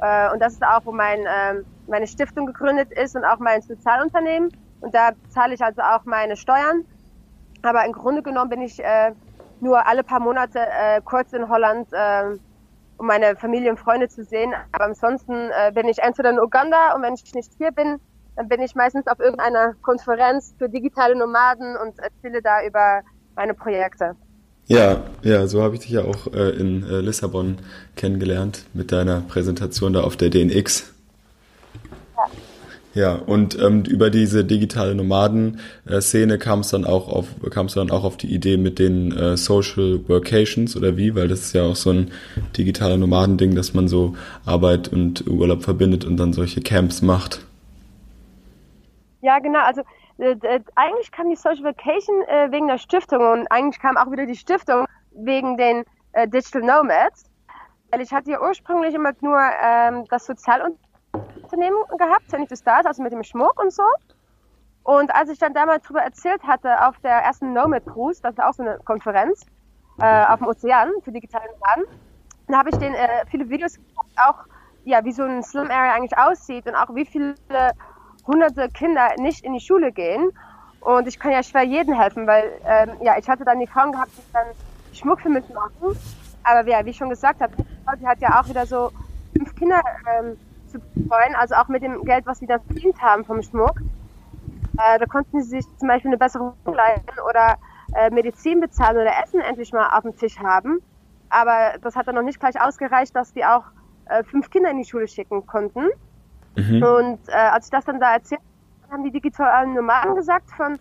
[0.00, 3.62] Äh, und das ist auch, wo mein, äh, meine Stiftung gegründet ist und auch mein
[3.62, 4.50] Sozialunternehmen.
[4.80, 6.84] Und da zahle ich also auch meine Steuern.
[7.62, 9.12] Aber im Grunde genommen bin ich äh,
[9.60, 12.36] nur alle paar Monate äh, kurz in Holland, äh,
[13.00, 14.52] um meine Familie und Freunde zu sehen.
[14.72, 17.98] Aber ansonsten äh, bin ich entweder in Uganda und wenn ich nicht hier bin,
[18.36, 23.00] dann bin ich meistens auf irgendeiner Konferenz für digitale Nomaden und erzähle da über
[23.34, 24.16] meine Projekte.
[24.66, 27.58] Ja, ja, so habe ich dich ja auch äh, in äh, Lissabon
[27.96, 30.92] kennengelernt mit deiner Präsentation da auf der DNX.
[32.92, 37.92] Ja, und ähm, über diese digitale Nomaden-Szene kam es dann auch auf, kamst du dann
[37.92, 41.14] auch auf die Idee mit den äh, Social Workations oder wie?
[41.14, 42.10] Weil das ist ja auch so ein
[42.56, 47.46] digitaler Nomadending, dass man so Arbeit und Urlaub verbindet und dann solche Camps macht.
[49.20, 49.60] Ja, genau.
[49.60, 49.82] Also
[50.18, 54.10] äh, äh, eigentlich kam die Social Vacation äh, wegen der Stiftung und eigentlich kam auch
[54.10, 57.24] wieder die Stiftung wegen den äh, Digital Nomads.
[57.92, 60.89] Weil ich hatte ja ursprünglich immer nur ähm, das Sozialunternehmen
[61.50, 63.84] gehabt, Sanity Stars, also mit dem Schmuck und so.
[64.82, 68.42] Und als ich dann damals darüber erzählt hatte auf der ersten Nomad Cruise, das ist
[68.42, 69.44] auch so eine Konferenz
[70.00, 71.84] äh, auf dem Ozean für digitale Nomaden,
[72.48, 74.44] da habe ich denen äh, viele Videos gemacht, auch
[74.84, 77.34] ja, wie so ein Slum Area eigentlich aussieht und auch wie viele
[78.26, 80.30] hunderte Kinder nicht in die Schule gehen.
[80.80, 83.92] Und ich kann ja schwer jedem helfen, weil ähm, ja, ich hatte dann die Frauen
[83.92, 84.46] gehabt, die dann
[84.92, 85.96] Schmuck für mich machen.
[86.42, 87.52] Aber ja, wie ich schon gesagt habe,
[88.00, 88.90] die hat ja auch wieder so
[89.36, 89.80] fünf Kinder
[90.18, 90.38] ähm,
[90.70, 93.80] zu betreuen, also auch mit dem Geld, was sie dann verdient haben vom Schmuck.
[94.78, 97.56] Äh, da konnten sie sich zum Beispiel eine bessere Wohnung leisten oder
[97.94, 100.80] äh, Medizin bezahlen oder Essen endlich mal auf dem Tisch haben.
[101.28, 103.64] Aber das hat dann noch nicht gleich ausgereicht, dass die auch
[104.06, 105.88] äh, fünf Kinder in die Schule schicken konnten.
[106.56, 106.82] Mhm.
[106.82, 108.40] Und äh, als ich das dann da erzählt
[108.90, 110.78] haben die digitalen Nomaden gesagt von,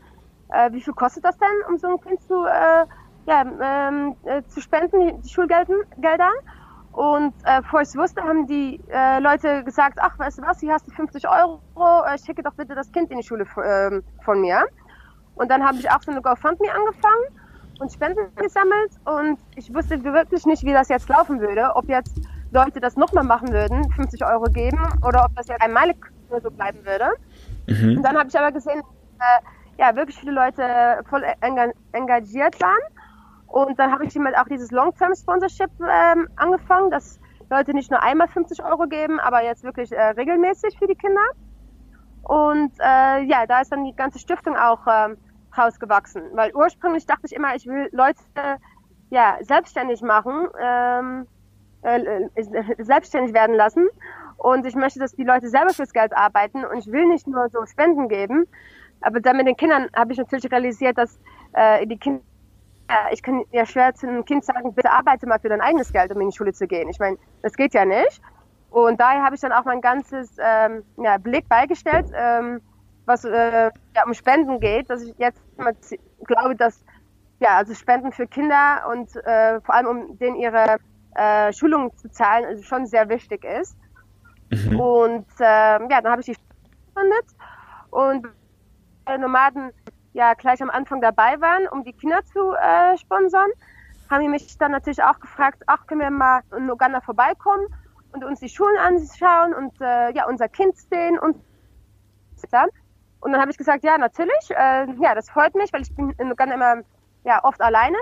[0.49, 2.86] äh, wie viel kostet das denn, um so ein Kind zu, äh,
[3.28, 6.32] ja, ähm, äh, zu spenden, die Schulgelder.
[6.91, 10.60] Und äh, bevor ich es wusste, haben die äh, Leute gesagt, ach, weißt du was,
[10.60, 11.60] hier hast du 50 Euro,
[12.06, 14.65] äh, schicke doch bitte das Kind in die Schule äh, von mir.
[15.36, 17.23] Und dann habe ich auch so eine GoFundMe angefangen
[17.80, 22.19] und Spenden gesammelt und ich wusste wirklich nicht, wie das jetzt laufen würde, ob jetzt
[22.52, 25.95] Leute das nochmal machen würden, 50 Euro geben, oder ob das jetzt einmalig
[26.30, 27.12] nur so bleiben würde.
[27.67, 27.97] Mhm.
[27.97, 28.82] Und dann habe ich aber gesehen,
[29.17, 30.63] dass äh, ja, wirklich viele Leute
[31.10, 31.23] voll
[31.91, 32.82] engagiert waren.
[33.49, 38.27] Und dann habe ich immer auch dieses Long-Term-Sponsorship ähm, angefangen, dass Leute nicht nur einmal
[38.27, 41.23] 50 Euro geben, aber jetzt wirklich äh, regelmäßig für die Kinder.
[42.23, 45.15] Und äh, ja, da ist dann die ganze Stiftung auch äh,
[45.57, 46.21] rausgewachsen.
[46.33, 48.19] Weil ursprünglich dachte ich immer, ich will Leute
[49.09, 50.47] ja, selbstständig machen.
[50.62, 51.27] Ähm,
[51.81, 52.01] äh,
[52.35, 53.88] äh, selbstständig werden lassen.
[54.35, 56.65] Und ich möchte, dass die Leute selber fürs Geld arbeiten.
[56.65, 58.47] Und ich will nicht nur so Spenden geben.
[59.01, 61.19] Aber dann mit den Kindern habe ich natürlich realisiert, dass
[61.53, 62.21] äh, die Kinder,
[63.12, 66.13] ich kann ja schwer zu einem Kind sagen, bitte arbeite mal für dein eigenes Geld,
[66.13, 66.89] um in die Schule zu gehen.
[66.89, 68.21] Ich meine, das geht ja nicht.
[68.69, 72.62] Und daher habe ich dann auch mein ganzes ähm, ja, Blick beigestellt, ähm,
[73.06, 75.41] was äh, ja, um Spenden geht, dass ich jetzt
[76.25, 76.84] glaube, dass
[77.39, 80.78] ja, also Spenden für Kinder und äh, vor allem um denen ihre
[81.15, 83.75] äh, Schulungen zu zahlen, also schon sehr wichtig ist.
[84.52, 84.80] Mhm.
[84.80, 86.36] Und äh, ja, dann habe ich die
[86.99, 87.25] gegründet
[87.91, 88.28] und
[89.19, 89.71] Nomaden
[90.13, 93.49] ja gleich am Anfang dabei waren, um die Kinder zu äh, sponsern,
[94.09, 97.67] haben die mich dann natürlich auch gefragt, ach, können wir mal in Uganda vorbeikommen
[98.11, 101.37] und uns die Schulen anschauen und äh, ja, unser Kind sehen und
[102.51, 102.69] dann.
[103.21, 106.11] Und dann habe ich gesagt, ja, natürlich, äh, ja, das freut mich, weil ich bin
[106.17, 106.81] in Uganda immer
[107.23, 107.97] ja, oft alleine,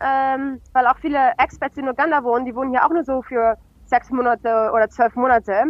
[0.00, 3.56] ähm, weil auch viele Experts in Uganda wohnen, die wohnen hier auch nur so für
[3.86, 5.64] sechs Monate oder zwölf Monate.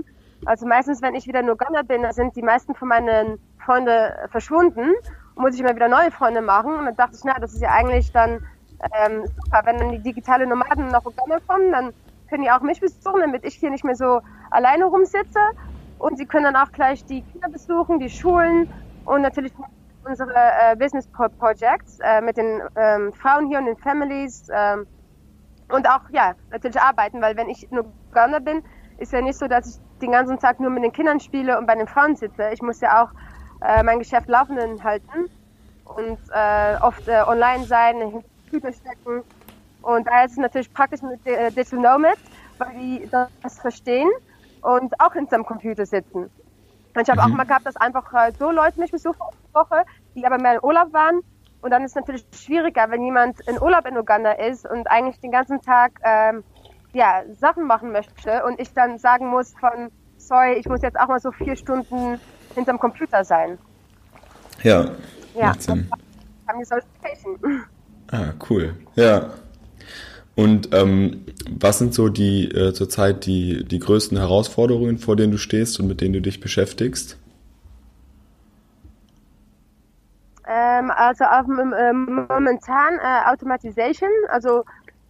[0.45, 4.91] Also meistens, wenn ich wieder in Uganda bin, sind die meisten von meinen Freunden verschwunden
[4.91, 5.01] und
[5.37, 6.75] muss ich immer wieder neue Freunde machen.
[6.75, 8.41] Und dann dachte ich, na, das ist ja eigentlich dann
[8.95, 11.93] ähm, super, wenn dann die digitale Nomaden nach Uganda kommen, dann
[12.29, 15.41] können die auch mich besuchen, damit ich hier nicht mehr so alleine rumsitze.
[15.99, 18.67] Und sie können dann auch gleich die Kinder besuchen, die Schulen
[19.05, 19.53] und natürlich
[20.05, 24.87] unsere äh, Business Projects äh, mit den ähm, Frauen hier und den Families ähm,
[25.69, 28.63] und auch ja natürlich arbeiten, weil wenn ich in Uganda bin,
[28.99, 31.67] ist ja nicht so, dass ich den ganzen Tag nur mit den Kindern spiele und
[31.67, 32.51] bei den Frauen sitze.
[32.53, 33.11] Ich muss ja auch
[33.65, 35.31] äh, mein Geschäft laufenden halten
[35.85, 39.23] und äh, oft äh, online sein, in Computer stecken.
[39.83, 42.21] Und daher ist es natürlich praktisch mit äh, Digital Nomads,
[42.59, 44.11] weil die das verstehen
[44.63, 46.31] und auch hinterm Computer sitzen.
[46.95, 47.33] Und ich habe mhm.
[47.33, 49.19] auch mal gehabt, dass einfach äh, so Leute mich besuchen
[49.53, 51.21] Woche, die aber mehr in Urlaub waren.
[51.61, 55.21] Und dann ist es natürlich schwieriger, wenn jemand in Urlaub in Uganda ist und eigentlich
[55.21, 56.43] den ganzen Tag ähm,
[56.93, 61.09] ja, Sachen machen möchte und ich dann sagen muss von, sorry, ich muss jetzt auch
[61.09, 62.21] mal so vier Stunden
[62.55, 63.59] hinterm Computer sein.
[64.63, 64.91] Ja,
[65.35, 65.91] ja macht Sinn.
[68.11, 68.75] Ah, cool.
[68.95, 69.31] Ja.
[70.35, 71.25] Und ähm,
[71.59, 75.87] was sind so die äh, zurzeit die, die größten Herausforderungen, vor denen du stehst und
[75.89, 77.19] mit denen du dich beschäftigst?
[80.47, 84.11] Ähm, also auf, ähm, momentan äh, Automatization.
[84.29, 84.65] Also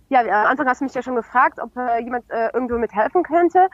[0.08, 3.22] ja, am Anfang hast du mich ja schon gefragt, ob äh, jemand äh, irgendwo mithelfen
[3.22, 3.68] könnte.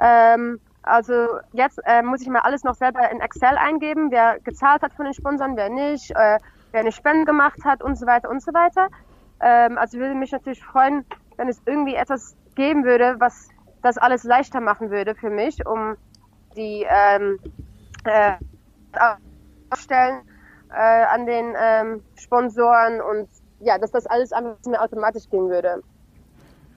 [0.00, 4.82] Ähm, also jetzt äh, muss ich mal alles noch selber in Excel eingeben, wer gezahlt
[4.82, 6.38] hat von den Sponsoren, wer nicht, äh,
[6.72, 8.88] wer eine Spende gemacht hat und so weiter und so weiter.
[9.40, 11.04] Ähm, also ich würde mich natürlich freuen,
[11.36, 13.48] wenn es irgendwie etwas geben würde, was
[13.82, 15.96] das alles leichter machen würde für mich, um
[16.56, 17.38] die ähm,
[18.04, 18.34] äh,
[19.70, 20.20] aufstellen
[20.70, 23.28] äh, an den ähm, Sponsoren und
[23.60, 25.82] ja, dass das alles einfach mehr automatisch gehen würde.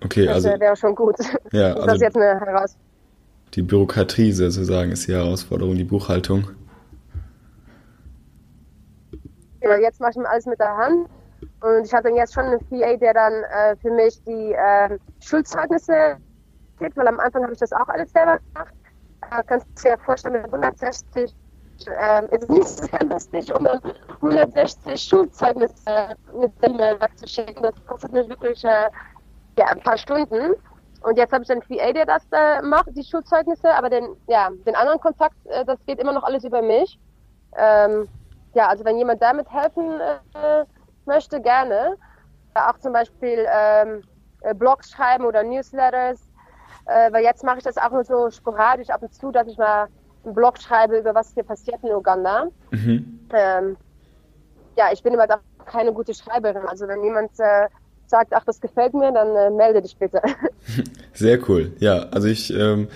[0.03, 1.15] Okay, das also wäre schon gut.
[1.51, 2.86] Ja, also das ist jetzt eine Herausforderung.
[3.53, 6.47] Die Bürokratie sozusagen ist die Herausforderung, die Buchhaltung.
[9.61, 11.09] Ja, jetzt mache ich mir alles mit der Hand
[11.61, 16.17] und ich dann jetzt schon einen PA, der dann äh, für mich die äh, Schulzeugnisse
[16.79, 18.73] gibt, weil am Anfang habe ich das auch alles selber gemacht.
[19.31, 21.35] Äh, kannst du dir ja vorstellen, mit 160
[21.87, 23.81] äh, ist nicht sehr lustig, um dann
[24.21, 27.63] 160 Schulzeugnisse mit dem wegzuschicken.
[27.63, 28.89] Das kostet mich wirklich ja,
[29.57, 30.55] ein paar Stunden.
[31.03, 34.49] Und jetzt habe ich einen PA, der das äh, macht, die Schulzeugnisse, aber den, ja,
[34.65, 36.99] den anderen Kontakt, äh, das geht immer noch alles über mich.
[37.55, 38.07] Ähm,
[38.53, 40.65] ja, also wenn jemand damit helfen äh,
[41.05, 41.95] möchte, gerne.
[42.53, 44.03] Auch zum Beispiel ähm,
[44.41, 46.27] äh, Blogs schreiben oder Newsletters.
[46.85, 49.57] Äh, weil jetzt mache ich das auch nur so sporadisch ab und zu, dass ich
[49.57, 49.87] mal
[50.23, 52.47] einen Blog schreibe, über was hier passiert in Uganda.
[52.71, 53.27] Mhm.
[53.33, 53.77] Ähm,
[54.77, 56.65] ja, ich bin aber da keine gute Schreiberin.
[56.67, 57.67] Also wenn jemand äh,
[58.09, 60.21] sagt, ach, das gefällt mir, dann äh, melde dich bitte.
[61.13, 61.73] Sehr cool.
[61.79, 62.87] Ja, also ich ähm,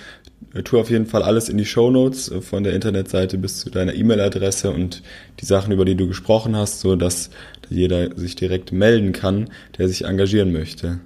[0.63, 3.69] tue auf jeden Fall alles in die Show Notes äh, von der Internetseite bis zu
[3.69, 5.03] deiner E-Mail-Adresse und
[5.39, 7.29] die Sachen, über die du gesprochen hast, so dass
[7.69, 10.99] jeder sich direkt melden kann, der sich engagieren möchte.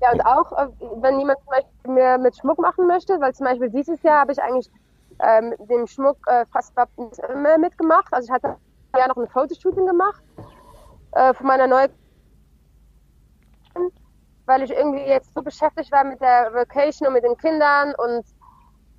[0.00, 0.66] Ja, und auch, äh,
[1.00, 4.32] wenn jemand zum Beispiel mir mit Schmuck machen möchte, weil zum Beispiel dieses Jahr habe
[4.32, 4.70] ich eigentlich
[5.20, 6.72] ähm, den Schmuck äh, fast
[7.32, 8.06] immer mitgemacht.
[8.12, 8.56] Also ich hatte
[8.96, 10.22] ja noch ein Fotoshooting gemacht
[11.12, 11.90] äh, von meiner neuen,
[14.48, 18.24] weil ich irgendwie jetzt so beschäftigt war mit der Vacation und mit den Kindern und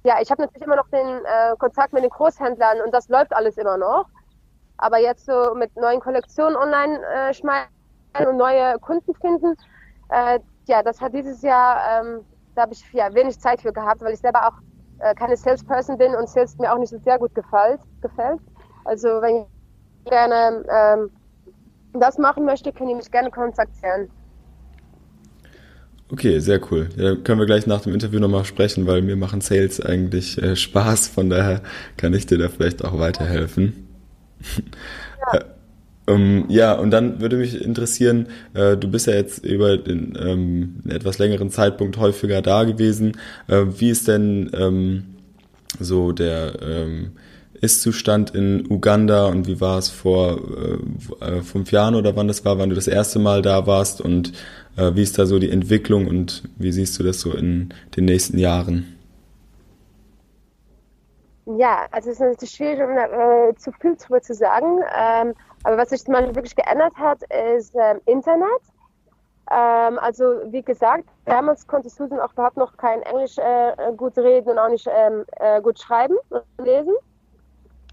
[0.03, 3.33] ja, ich habe natürlich immer noch den äh, Kontakt mit den Großhändlern und das läuft
[3.33, 4.05] alles immer noch.
[4.77, 7.67] Aber jetzt so mit neuen Kollektionen online äh, schmeißen
[8.27, 9.57] und neue Kunden finden,
[10.09, 12.23] äh, ja, das hat dieses Jahr, ähm,
[12.55, 14.53] da habe ich ja wenig Zeit für gehabt, weil ich selber auch
[14.99, 17.81] äh, keine Salesperson bin und Sales mir auch nicht so sehr gut gefällt.
[18.01, 18.39] gefällt.
[18.85, 21.12] Also wenn ich gerne ähm,
[21.93, 24.09] das machen möchte, können ihr mich gerne kontaktieren.
[26.11, 26.89] Okay, sehr cool.
[26.97, 30.55] Ja, können wir gleich nach dem Interview nochmal sprechen, weil mir machen Sales eigentlich äh,
[30.55, 31.61] Spaß, von daher
[31.97, 33.87] kann ich dir da vielleicht auch weiterhelfen.
[35.33, 35.45] Ja.
[36.07, 40.75] Ähm, ja, und dann würde mich interessieren, äh, du bist ja jetzt über den ähm,
[40.89, 43.17] etwas längeren Zeitpunkt häufiger da gewesen.
[43.47, 45.03] Äh, wie ist denn ähm,
[45.79, 47.11] so der ähm,
[47.61, 52.45] ist-Zustand in Uganda und wie war es vor äh, äh, fünf Jahren oder wann das
[52.45, 54.33] war, wann du das erste Mal da warst und
[54.77, 58.05] äh, wie ist da so die Entwicklung und wie siehst du das so in den
[58.05, 58.95] nächsten Jahren?
[61.57, 64.81] Ja, also es ist natürlich schwierig, um äh, zu viel darüber zu sagen.
[64.95, 67.23] Ähm, aber was sich Beispiel wirklich geändert hat,
[67.57, 68.61] ist ähm, Internet.
[69.51, 74.49] Ähm, also wie gesagt, damals konnte Susan auch überhaupt noch kein Englisch äh, gut reden
[74.51, 76.93] und auch nicht ähm, äh, gut schreiben und lesen.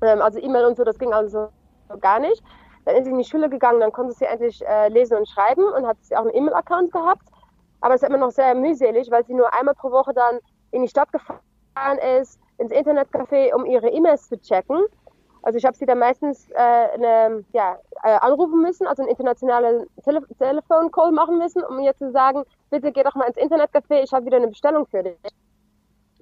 [0.02, 1.48] Ähm, also E-Mail und so, das ging also
[2.00, 2.42] gar nicht.
[2.84, 5.64] Dann ist sie in die Schule gegangen, dann konnte sie endlich äh, lesen und schreiben
[5.64, 7.26] und hat sie auch einen E-Mail-Account gehabt.
[7.80, 10.38] Aber es ist immer noch sehr mühselig, weil sie nur einmal pro Woche dann
[10.70, 14.84] in die Stadt gefahren ist, ins Internetcafé, um ihre E-Mails zu checken.
[15.42, 19.86] Also ich habe sie dann meistens äh, eine, ja, äh, anrufen müssen, also einen internationalen
[20.02, 24.12] Tele Telefoncall machen müssen, um ihr zu sagen, bitte geh doch mal ins Internetcafé, ich
[24.12, 25.16] habe wieder eine Bestellung für dich.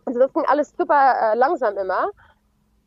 [0.05, 2.11] Also das ging alles super äh, langsam immer.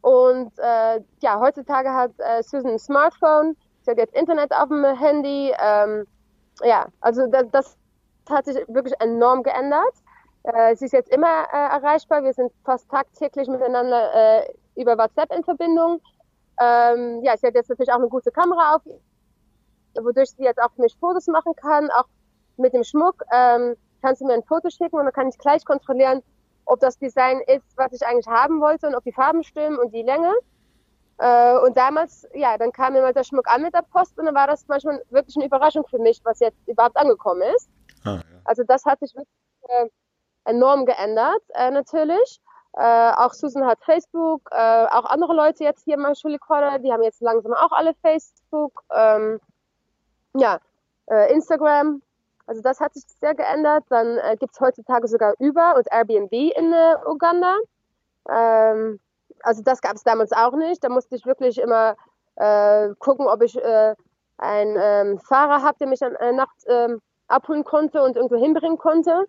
[0.02, 4.86] Und äh, ja, heutzutage hat äh, Susan ein Smartphone, sie hat jetzt Internet auf dem
[4.86, 5.54] Handy.
[5.60, 6.06] Ähm,
[6.64, 7.78] ja, also das, das
[8.30, 9.94] hat sich wirklich enorm geändert.
[10.44, 12.24] Äh, sie ist jetzt immer äh, erreichbar.
[12.24, 16.02] Wir sind fast tagtäglich miteinander äh, über WhatsApp in Verbindung.
[16.60, 18.82] Ähm, ja, sie hat jetzt natürlich auch eine gute Kamera auf,
[19.96, 21.90] wodurch sie jetzt auch für mich Fotos machen kann.
[21.92, 22.08] Auch
[22.58, 25.66] mit dem Schmuck ähm, kann sie mir ein Foto schicken und dann kann ich gleich
[25.66, 26.24] kontrollieren,
[26.68, 29.94] ob das Design ist, was ich eigentlich haben wollte und ob die Farben stimmen und
[29.94, 30.34] die Länge.
[31.20, 34.36] Äh, und damals, ja, dann kam immer der Schmuck an mit der Post und dann
[34.36, 37.70] war das manchmal wirklich eine Überraschung für mich, was jetzt überhaupt angekommen ist.
[38.04, 38.22] Ah, ja.
[38.46, 39.28] Also das hat sich wirklich
[39.64, 39.90] äh,
[40.46, 42.40] enorm geändert, äh, natürlich.
[42.74, 47.02] Äh, auch Susan hat Facebook, äh, auch andere Leute jetzt hier im Schulikoder, die haben
[47.02, 48.84] jetzt langsam auch alle Facebook.
[48.94, 49.40] Ähm,
[50.36, 50.60] ja,
[51.10, 52.04] äh, Instagram
[52.48, 53.84] also das hat sich sehr geändert.
[53.90, 57.56] Dann äh, gibt es heutzutage sogar Uber und Airbnb in äh, Uganda.
[58.30, 59.00] Ähm,
[59.44, 60.84] also das gab es damals auch nicht.
[60.84, 61.96] Da musste ich wirklich immer
[62.36, 63.96] äh, gucken, ob ich äh,
[64.38, 68.78] einen ähm, Fahrer habe, der mich an äh, Nacht ähm, abholen konnte und irgendwo hinbringen
[68.78, 69.26] konnte.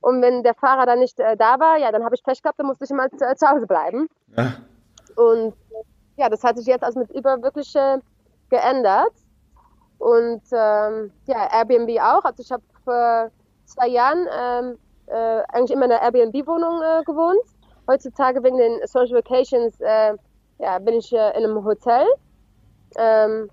[0.00, 2.58] Und wenn der Fahrer dann nicht äh, da war, ja, dann habe ich Pech gehabt,
[2.58, 4.08] dann musste ich immer zu, äh, zu Hause bleiben.
[4.36, 4.54] Ja.
[5.16, 5.54] Und
[6.16, 7.98] ja, das hat sich jetzt also mit Uber wirklich äh,
[8.50, 9.12] geändert.
[10.02, 12.24] Und ähm, ja, Airbnb auch.
[12.24, 13.30] Also ich habe vor
[13.66, 17.38] zwei Jahren ähm, äh, eigentlich immer in einer Airbnb-Wohnung äh, gewohnt.
[17.88, 20.14] Heutzutage wegen den Social Vacations äh,
[20.58, 22.04] ja, bin ich in einem Hotel.
[22.96, 23.48] Ähm,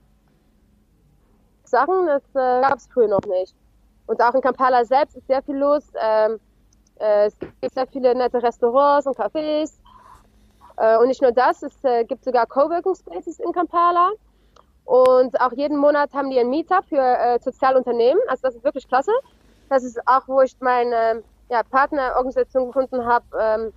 [1.66, 3.54] Sachen, das äh, gab es früher noch nicht.
[4.08, 5.84] Und auch in Kampala selbst ist sehr viel los.
[6.02, 6.40] Ähm,
[7.00, 9.74] äh, es gibt sehr viele nette Restaurants und Cafés.
[10.78, 14.14] Äh, und nicht nur das, es gibt sogar Coworking Spaces in Kampala.
[14.89, 18.19] Und auch jeden Monat haben die ein Meetup für äh, Sozialunternehmen.
[18.28, 19.12] Also das ist wirklich klasse.
[19.69, 21.21] Das ist auch, wo ich meine
[21.52, 23.73] ja, Partnerorganisation gefunden habe, ähm,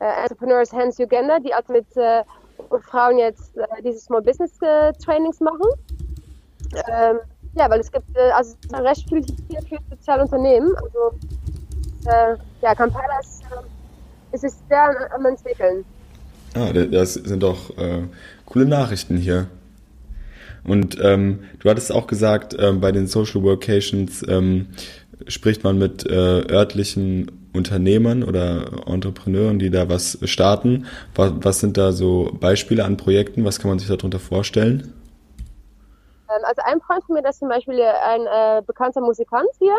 [0.00, 2.24] äh, Entrepreneurs Hands Uganda, die auch mit äh,
[2.80, 5.68] Frauen jetzt äh, diese Small Business äh, Trainings machen.
[6.90, 7.20] Ähm,
[7.54, 10.74] ja, weil es gibt äh, also recht viel hier für Sozialunternehmen.
[10.74, 11.12] Also
[12.10, 13.44] äh, ja, Kampala ist,
[14.32, 15.84] es ist sehr am entwickeln.
[16.56, 17.70] Ah, das sind doch
[18.46, 19.46] coole Nachrichten hier.
[20.66, 24.68] Und ähm, du hattest auch gesagt, ähm, bei den Social Workations ähm,
[25.28, 30.86] spricht man mit äh, örtlichen Unternehmern oder Entrepreneuren, die da was starten.
[31.14, 33.44] Was, was sind da so Beispiele an Projekten?
[33.44, 34.92] Was kann man sich darunter vorstellen?
[36.28, 39.76] Ähm, also ein Freund von mir, das ist zum Beispiel ein äh, bekannter Musikant hier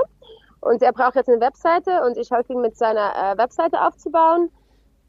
[0.61, 4.49] und er braucht jetzt eine Webseite und ich helfe ihm mit seiner äh, Webseite aufzubauen.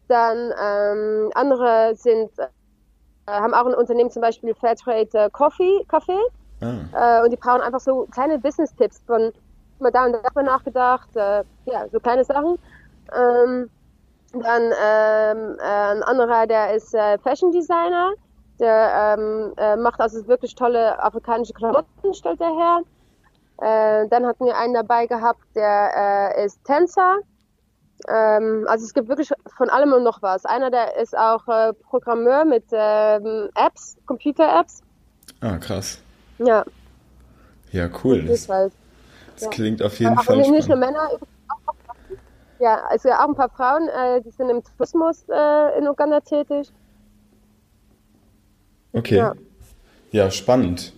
[0.08, 2.46] Dann ähm, andere sind äh,
[3.28, 6.18] haben auch ein Unternehmen zum Beispiel Fairtrade äh, Coffee Café.
[6.60, 7.20] Ah.
[7.20, 9.32] Äh, und die brauchen einfach so kleine Business-Tipps von
[9.80, 12.58] mal da und darüber nachgedacht, äh, ja, so kleine Sachen.
[13.14, 13.70] Ähm,
[14.32, 18.12] dann ähm, äh, ein anderer, der ist äh, Fashion Designer,
[18.60, 22.82] der ähm, äh, macht also wirklich tolle afrikanische Klamotten, stellt er her.
[23.60, 27.18] Äh, dann hatten wir einen dabei gehabt, der äh, ist Tänzer,
[28.06, 30.44] ähm, also es gibt wirklich von allem und noch was.
[30.44, 34.82] Einer, der ist auch äh, Programmeur mit ähm, Apps, Computer-Apps.
[35.40, 36.01] Ah, krass.
[36.38, 36.64] Ja.
[37.72, 38.24] Ja, cool.
[38.24, 38.72] Das, halt,
[39.34, 39.51] das ja.
[39.51, 40.68] klingt auf jeden auch Fall nicht spannend.
[40.68, 41.09] nur Männer,
[42.61, 46.72] ja, also auch ein paar Frauen, äh, die sind im Tourismus äh, in Uganda tätig.
[48.92, 49.16] Okay.
[49.16, 49.34] Ja,
[50.11, 50.92] ja spannend.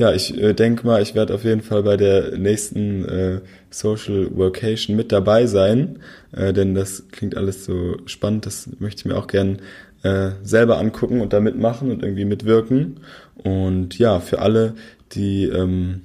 [0.00, 4.34] Ja, ich äh, denke mal, ich werde auf jeden Fall bei der nächsten äh, Social
[4.34, 5.98] Workation mit dabei sein,
[6.32, 8.46] äh, denn das klingt alles so spannend.
[8.46, 9.58] Das möchte ich mir auch gern
[10.02, 13.00] äh, selber angucken und da mitmachen und irgendwie mitwirken.
[13.44, 14.72] Und ja, für alle,
[15.12, 16.04] die ähm,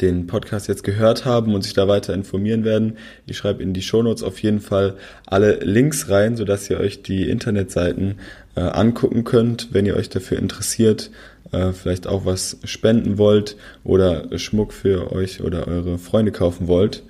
[0.00, 2.96] den Podcast jetzt gehört haben und sich da weiter informieren werden,
[3.26, 4.94] ich schreibe in die Shownotes auf jeden Fall
[5.26, 8.20] alle Links rein, sodass ihr euch die Internetseiten
[8.54, 11.10] äh, angucken könnt, wenn ihr euch dafür interessiert,
[11.52, 17.02] äh, vielleicht auch was spenden wollt oder Schmuck für euch oder eure Freunde kaufen wollt.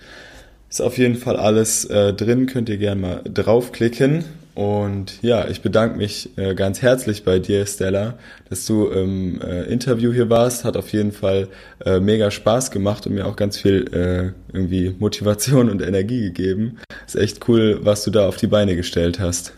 [0.69, 4.25] Ist auf jeden Fall alles äh, drin, könnt ihr gerne mal draufklicken.
[4.55, 8.19] Und ja, ich bedanke mich äh, ganz herzlich bei dir, Stella,
[8.49, 10.65] dass du im äh, Interview hier warst.
[10.65, 11.49] Hat auf jeden Fall
[11.85, 16.79] äh, mega Spaß gemacht und mir auch ganz viel äh, irgendwie Motivation und Energie gegeben.
[17.07, 19.55] Ist echt cool, was du da auf die Beine gestellt hast.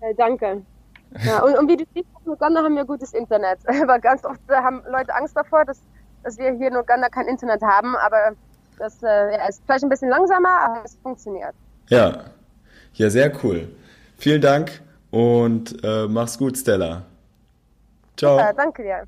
[0.00, 0.62] Äh, danke.
[1.24, 3.58] Ja, und, und, wie du siehst, in Uganda haben wir gutes Internet.
[3.82, 5.80] Aber ganz oft äh, haben Leute Angst davor, dass,
[6.22, 7.96] dass wir hier in Uganda kein Internet haben.
[7.96, 8.34] Aber
[8.78, 11.54] das äh, ja, ist vielleicht ein bisschen langsamer, aber es funktioniert.
[11.88, 12.24] Ja,
[12.94, 13.68] ja, sehr cool.
[14.16, 17.02] Vielen Dank und äh, mach's gut, Stella.
[18.16, 18.38] Ciao.
[18.38, 19.04] Ja, danke dir.